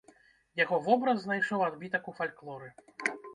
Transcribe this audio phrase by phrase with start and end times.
[0.61, 2.73] Яго вобраз знайшоў адбітак у фальклоры.